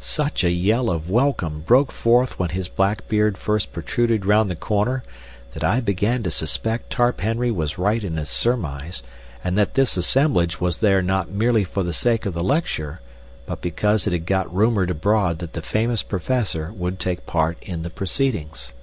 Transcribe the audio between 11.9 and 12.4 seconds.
sake of